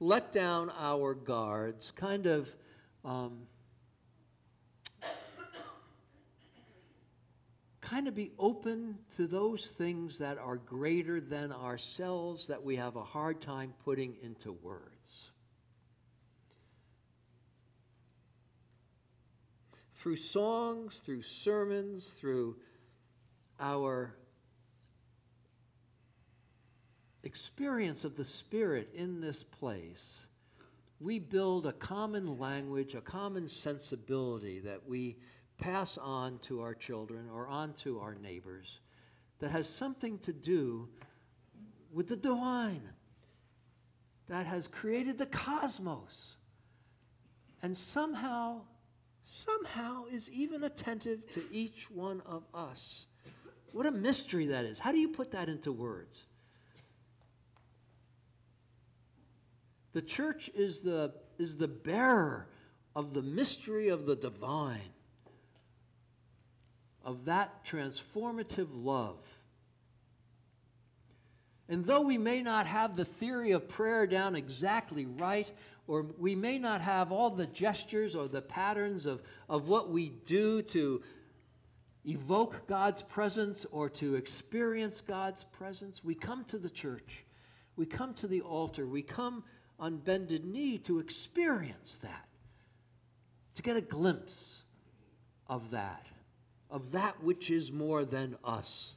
let 0.00 0.32
down 0.32 0.70
our 0.78 1.14
guards, 1.14 1.92
kind 1.92 2.26
of 2.26 2.54
um, 3.04 3.42
kind 7.92 8.08
of 8.08 8.14
be 8.14 8.32
open 8.38 8.96
to 9.14 9.26
those 9.26 9.68
things 9.68 10.16
that 10.16 10.38
are 10.38 10.56
greater 10.56 11.20
than 11.20 11.52
ourselves 11.52 12.46
that 12.46 12.62
we 12.64 12.74
have 12.76 12.96
a 12.96 13.04
hard 13.04 13.38
time 13.38 13.74
putting 13.84 14.14
into 14.22 14.50
words. 14.50 15.30
Through 19.96 20.16
songs, 20.16 21.00
through 21.04 21.20
sermons, 21.20 22.08
through 22.08 22.56
our 23.60 24.14
experience 27.24 28.04
of 28.06 28.16
the 28.16 28.24
Spirit 28.24 28.88
in 28.94 29.20
this 29.20 29.44
place, 29.44 30.26
we 30.98 31.18
build 31.18 31.66
a 31.66 31.72
common 31.72 32.38
language, 32.38 32.94
a 32.94 33.02
common 33.02 33.48
sensibility 33.48 34.60
that 34.60 34.88
we 34.88 35.18
pass 35.62 35.96
on 35.96 36.38
to 36.40 36.60
our 36.60 36.74
children 36.74 37.28
or 37.32 37.46
on 37.46 37.72
to 37.72 38.00
our 38.00 38.14
neighbors 38.16 38.80
that 39.38 39.52
has 39.52 39.68
something 39.68 40.18
to 40.18 40.32
do 40.32 40.88
with 41.92 42.08
the 42.08 42.16
divine 42.16 42.82
that 44.28 44.44
has 44.46 44.66
created 44.66 45.18
the 45.18 45.26
cosmos 45.26 46.36
and 47.62 47.76
somehow, 47.76 48.60
somehow 49.22 50.04
is 50.10 50.28
even 50.30 50.64
attentive 50.64 51.30
to 51.30 51.42
each 51.52 51.88
one 51.90 52.20
of 52.26 52.42
us. 52.52 53.06
What 53.72 53.86
a 53.86 53.92
mystery 53.92 54.46
that 54.46 54.64
is. 54.64 54.80
How 54.80 54.90
do 54.90 54.98
you 54.98 55.08
put 55.08 55.30
that 55.30 55.48
into 55.48 55.70
words? 55.70 56.24
The 59.92 60.02
church 60.02 60.50
is 60.54 60.80
the, 60.80 61.12
is 61.38 61.56
the 61.56 61.68
bearer 61.68 62.48
of 62.96 63.14
the 63.14 63.22
mystery 63.22 63.88
of 63.88 64.06
the 64.06 64.16
divine, 64.16 64.92
of 67.04 67.26
that 67.26 67.64
transformative 67.64 68.68
love. 68.72 69.18
And 71.68 71.84
though 71.84 72.02
we 72.02 72.18
may 72.18 72.42
not 72.42 72.66
have 72.66 72.96
the 72.96 73.04
theory 73.04 73.52
of 73.52 73.68
prayer 73.68 74.06
down 74.06 74.36
exactly 74.36 75.06
right, 75.06 75.50
or 75.86 76.02
we 76.18 76.34
may 76.34 76.58
not 76.58 76.80
have 76.80 77.12
all 77.12 77.30
the 77.30 77.46
gestures 77.46 78.14
or 78.14 78.28
the 78.28 78.42
patterns 78.42 79.06
of, 79.06 79.22
of 79.48 79.68
what 79.68 79.90
we 79.90 80.10
do 80.26 80.62
to 80.62 81.02
evoke 82.04 82.66
God's 82.66 83.02
presence 83.02 83.64
or 83.70 83.88
to 83.90 84.16
experience 84.16 85.00
God's 85.00 85.44
presence, 85.44 86.04
we 86.04 86.14
come 86.14 86.44
to 86.46 86.58
the 86.58 86.70
church. 86.70 87.24
We 87.76 87.86
come 87.86 88.14
to 88.14 88.26
the 88.26 88.42
altar. 88.42 88.86
We 88.86 89.02
come 89.02 89.44
on 89.78 89.96
bended 89.96 90.44
knee 90.44 90.78
to 90.78 90.98
experience 90.98 91.96
that, 92.02 92.28
to 93.56 93.62
get 93.62 93.76
a 93.76 93.80
glimpse 93.80 94.62
of 95.48 95.70
that, 95.70 96.06
of 96.72 96.92
that 96.92 97.22
which 97.22 97.50
is 97.50 97.70
more 97.70 98.04
than 98.04 98.34
us 98.42 98.94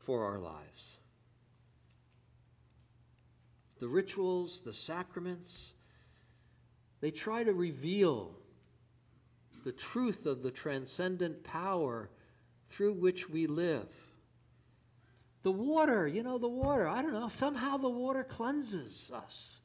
for 0.00 0.24
our 0.24 0.38
lives. 0.38 0.98
The 3.78 3.86
rituals, 3.86 4.62
the 4.62 4.72
sacraments, 4.72 5.72
they 7.00 7.12
try 7.12 7.44
to 7.44 7.52
reveal 7.54 8.34
the 9.64 9.70
truth 9.72 10.26
of 10.26 10.42
the 10.42 10.50
transcendent 10.50 11.44
power 11.44 12.10
through 12.68 12.94
which 12.94 13.30
we 13.30 13.46
live. 13.46 13.88
The 15.42 15.52
water, 15.52 16.08
you 16.08 16.24
know, 16.24 16.38
the 16.38 16.48
water, 16.48 16.88
I 16.88 17.00
don't 17.00 17.12
know, 17.12 17.28
somehow 17.28 17.76
the 17.76 17.88
water 17.88 18.24
cleanses 18.24 19.12
us. 19.14 19.60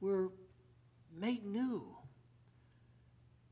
We're 0.00 0.30
made 1.16 1.44
new. 1.46 1.84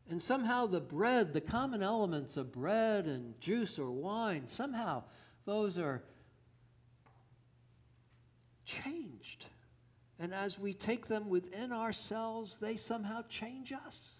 And 0.08 0.20
somehow 0.20 0.66
the 0.66 0.80
bread, 0.80 1.32
the 1.32 1.40
common 1.40 1.82
elements 1.82 2.36
of 2.36 2.52
bread 2.52 3.06
and 3.06 3.40
juice 3.40 3.78
or 3.78 3.90
wine, 3.90 4.44
somehow 4.48 5.04
those 5.44 5.78
are 5.78 6.02
changed. 8.64 9.46
And 10.18 10.34
as 10.34 10.58
we 10.58 10.72
take 10.72 11.06
them 11.06 11.28
within 11.28 11.72
ourselves, 11.72 12.58
they 12.58 12.76
somehow 12.76 13.22
change 13.28 13.72
us, 13.72 14.12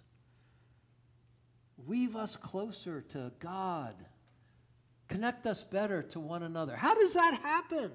weave 1.87 2.17
us 2.17 2.37
closer 2.37 3.03
to 3.11 3.33
God, 3.39 3.95
connect 5.09 5.47
us 5.47 5.63
better 5.63 6.03
to 6.03 6.21
one 6.21 6.43
another. 6.43 6.75
How 6.75 6.95
does 6.95 7.15
that 7.15 7.39
happen? 7.43 7.93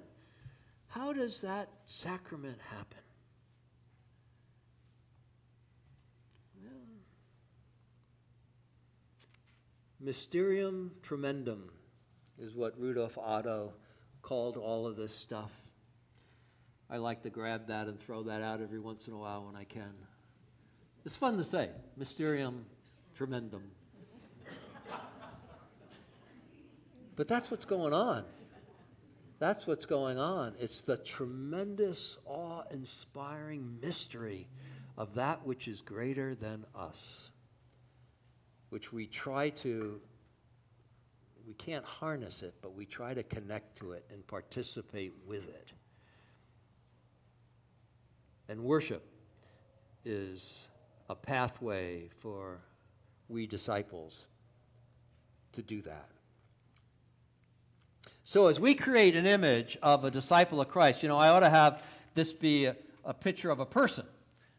How 0.88 1.14
does 1.14 1.42
that 1.42 1.70
sacrament 1.86 2.60
happen? 2.70 3.00
Mysterium 10.00 10.92
tremendum 11.02 11.72
is 12.38 12.54
what 12.54 12.80
Rudolf 12.80 13.18
Otto 13.18 13.74
called 14.22 14.56
all 14.56 14.86
of 14.86 14.96
this 14.96 15.14
stuff. 15.14 15.52
I 16.90 16.98
like 16.98 17.24
to 17.24 17.32
grab 17.32 17.68
that 17.68 17.88
and 17.88 18.00
throw 18.00 18.24
that 18.24 18.44
out 18.44 18.62
every 18.62 18.80
once 18.80 19.08
in 19.08 19.14
a 19.14 19.18
while 19.18 19.46
when 19.46 19.56
I 19.56 19.64
can. 19.64 19.94
It's 21.04 21.16
fun 21.16 21.38
to 21.38 21.44
say, 21.44 21.70
Mysterium 21.96 22.66
tremendum. 23.16 23.64
but 27.16 27.28
that's 27.28 27.50
what's 27.50 27.66
going 27.66 27.94
on. 27.94 28.24
That's 29.40 29.66
what's 29.66 29.86
going 29.86 30.20
on. 30.20 30.54
It's 30.60 30.82
the 30.82 30.98
tremendous, 30.98 32.18
awe 32.26 32.64
inspiring 32.72 33.80
mystery 33.82 34.48
of 34.96 35.16
that 35.16 35.46
which 35.46 35.68
is 35.68 35.82
greater 35.82 36.36
than 36.36 36.66
us 36.76 37.32
which 38.70 38.92
we 38.92 39.06
try 39.06 39.50
to, 39.50 40.00
we 41.48 41.54
can't 41.54 41.86
harness 41.86 42.44
it, 42.44 42.54
but 42.62 42.76
we 42.76 42.86
try 42.86 43.14
to 43.14 43.24
connect 43.24 43.78
to 43.78 43.94
it 43.94 44.06
and 44.12 44.26
participate 44.28 45.14
with 45.26 45.48
it. 45.48 45.72
And 48.50 48.64
worship 48.64 49.06
is 50.06 50.68
a 51.10 51.16
pathway 51.16 52.10
for 52.18 52.60
we 53.30 53.46
disciples 53.46 54.26
to 55.54 55.62
do 55.62 55.82
that. 55.82 56.10
So, 58.24 58.48
as 58.48 58.60
we 58.60 58.74
create 58.74 59.16
an 59.16 59.26
image 59.26 59.78
of 59.82 60.04
a 60.04 60.12
disciple 60.12 60.60
of 60.60 60.68
Christ, 60.68 61.02
you 61.02 61.10
know, 61.10 61.18
I 61.18 61.30
ought 61.30 61.42
to 61.42 61.50
have 61.50 61.82
this 62.14 62.34
be 62.34 62.66
a, 62.66 62.76
a 63.06 63.14
picture 63.14 63.50
of 63.50 63.60
a 63.60 63.66
person, 63.66 64.06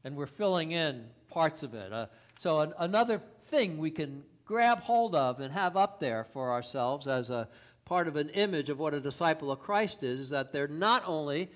and 0.05 0.17
we're 0.17 0.27
filling 0.27 0.73
in 0.73 1.05
parts 1.29 1.63
of 1.63 1.75
it. 1.75 1.93
Uh, 1.93 2.07
so, 2.39 2.61
an, 2.61 2.73
another 2.79 3.21
thing 3.49 3.79
we 3.79 3.91
can 3.91 4.23
grab 4.45 4.81
hold 4.81 5.15
of 5.15 5.41
and 5.41 5.53
have 5.53 5.77
up 5.77 6.01
there 6.01 6.25
for 6.33 6.53
ourselves 6.53 7.07
as 7.07 7.31
a 7.31 7.49
part 7.85 8.09
of 8.09 8.17
an 8.17 8.29
image 8.31 8.71
of 8.71 8.79
what 8.79 8.95
a 8.95 9.01
disciple 9.01 9.51
of 9.51 9.61
Christ 9.61 10.03
is, 10.03 10.21
is 10.21 10.31
that 10.31 10.53
they're 10.53 10.69
not 10.69 11.03
only 11.07 11.51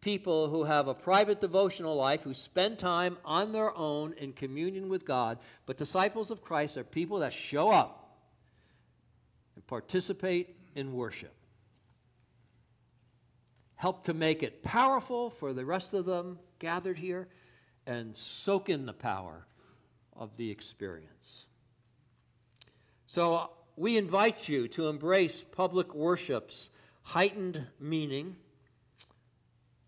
people 0.00 0.48
who 0.48 0.64
have 0.64 0.86
a 0.86 0.94
private 0.94 1.40
devotional 1.40 1.96
life, 1.96 2.22
who 2.22 2.34
spend 2.34 2.78
time 2.78 3.16
on 3.24 3.52
their 3.52 3.76
own 3.76 4.12
in 4.14 4.32
communion 4.32 4.88
with 4.88 5.04
God, 5.04 5.38
but 5.66 5.76
disciples 5.76 6.30
of 6.30 6.42
Christ 6.42 6.76
are 6.76 6.84
people 6.84 7.18
that 7.20 7.32
show 7.32 7.70
up 7.70 8.18
and 9.54 9.66
participate 9.66 10.56
in 10.74 10.92
worship. 10.92 11.34
Help 13.76 14.04
to 14.04 14.14
make 14.14 14.42
it 14.42 14.62
powerful 14.62 15.30
for 15.30 15.52
the 15.52 15.64
rest 15.64 15.94
of 15.94 16.04
them 16.04 16.38
gathered 16.58 16.98
here 16.98 17.28
and 17.86 18.16
soak 18.16 18.68
in 18.68 18.86
the 18.86 18.92
power 18.92 19.46
of 20.18 20.36
the 20.36 20.50
experience. 20.50 21.46
So 23.06 23.50
we 23.76 23.96
invite 23.96 24.48
you 24.48 24.68
to 24.68 24.88
embrace 24.88 25.44
public 25.44 25.94
worship's 25.94 26.68
heightened 27.02 27.64
meaning, 27.80 28.36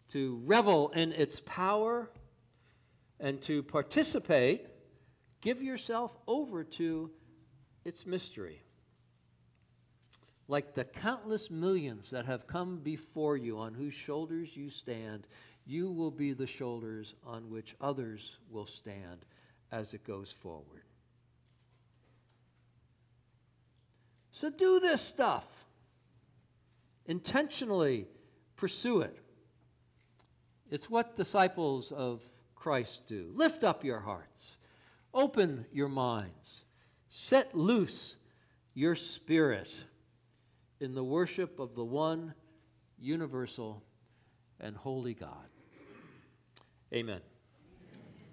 to 0.09 0.41
revel 0.45 0.89
in 0.91 1.13
its 1.13 1.41
power, 1.41 2.09
and 3.19 3.43
to 3.43 3.63
participate, 3.63 4.67
give 5.41 5.63
yourself 5.63 6.17
over 6.27 6.65
to 6.65 7.11
its 7.85 8.07
mystery. 8.07 8.63
Like 10.49 10.75
the 10.75 10.85
countless 10.85 11.51
millions 11.51 12.11
that 12.11 12.27
have 12.27 12.47
come 12.47 12.79
before 12.79 13.37
you, 13.37 13.59
on 13.59 13.75
whose 13.75 13.95
shoulders 13.95 14.57
you 14.57 14.71
stand, 14.71 15.27
you 15.67 15.91
will 15.91 16.11
be 16.11 16.33
the 16.33 16.47
shoulders 16.47 17.15
on 17.25 17.51
which 17.51 17.77
others 17.81 18.39
will 18.51 18.67
stand 18.67 19.27
as 19.73 19.95
it 19.95 20.05
goes 20.05 20.31
forward. 20.31 20.83
So 24.33 24.51
do 24.51 24.81
this 24.81 25.01
stuff. 25.01 25.47
Intentionally 27.07 28.07
pursue 28.57 29.01
it. 29.01 29.17
It's 30.71 30.89
what 30.89 31.17
disciples 31.17 31.93
of 31.93 32.23
Christ 32.55 33.07
do. 33.07 33.33
Lift 33.35 33.65
up 33.65 33.85
your 33.85 34.01
hearts, 34.01 34.57
open 35.13 35.67
your 35.73 35.89
minds, 35.89 36.63
set 37.09 37.57
loose 37.57 38.17
your 38.75 38.95
spirit 38.95 39.71
in 40.79 40.95
the 40.95 41.05
worship 41.05 41.59
of 41.59 41.75
the 41.75 41.85
one 41.85 42.35
universal 42.99 43.83
and 44.61 44.77
holy 44.77 45.15
God. 45.15 45.49
Amen. 46.93 47.21